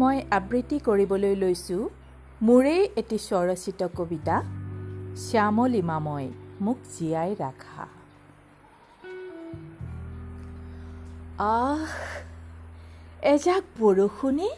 মই 0.00 0.18
আবৃত্তি 0.30 0.76
কৰিবলৈ 0.78 1.34
লৈছোঁ 1.36 1.82
মোৰেই 2.42 2.82
এটি 2.96 3.16
স্বৰচিত 3.18 3.80
কবিতা 3.96 4.36
শ্যামলিমাময় 5.16 6.28
মোক 6.60 6.78
জীয়াই 6.92 7.30
ৰাখা। 7.40 7.84
আহ 11.38 11.90
এজাক 13.32 13.64
বৰষুণে 13.80 14.48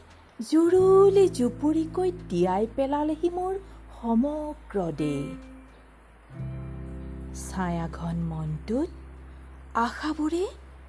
জুৰুলি 0.51 1.25
জুপুৰিকৈ 1.29 2.11
তিয়াই 2.31 2.65
পেলালেহি 2.77 3.31
মোৰ 3.31 3.55
সমগ্ৰ 3.97 4.77
দেহ। 4.93 5.25
ছায়াঘন 7.43 8.17
মনটোত 8.31 8.89
আশাবোৰে 9.75 10.45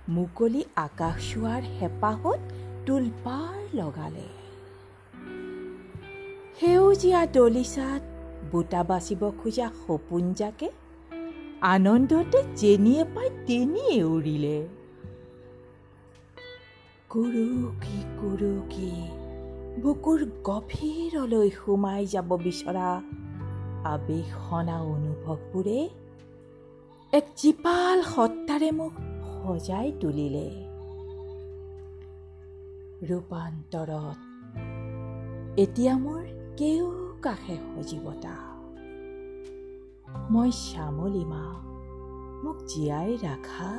মুকলি 0.10 0.62
আকাশ 0.76 1.16
চোৱাৰ 1.34 1.64
হেঁপাহত 1.80 2.40
তোলপাৰ 2.86 3.60
লগালে। 3.74 4.43
সেউজীয়া 6.60 7.22
দলিচাত 7.34 8.02
বোটা 8.52 8.82
বাচিব 8.90 9.22
খোজা 9.42 9.68
সপোনজাকে 9.82 10.68
আনন্দতে 11.74 12.40
যেনিয়ে 12.56 13.04
পাই 13.14 13.30
তেনিয়ে 13.48 13.98
উৰিলে। 14.04 14.58
কুৰুকি 17.10 18.00
কুৰুকি 18.20 18.94
বুকুৰ 19.82 20.20
গভীৰলৈ 20.44 21.50
সোমাই 21.60 22.02
যাব 22.06 22.30
বিচৰা 22.46 22.90
আৱেশনা 23.94 24.78
অনুভৱবোৰে 24.94 25.80
এক 27.14 27.26
জীপাল 27.38 27.98
সত্তাৰে 28.14 28.70
মোক 28.72 28.94
সজাই 29.34 29.88
তুলিলে। 30.02 30.48
ৰূপান্তৰত 33.10 34.18
এতিয়া 35.64 35.94
মোৰ 35.98 36.24
কেও 36.58 36.86
কাষে 37.22 37.56
সজীৱতা 37.68 38.36
মই 40.32 40.50
শ্যামলিমা 40.64 41.44
মোক 42.44 42.58
জীয়াই 42.68 43.12
ৰাখা 43.18 43.70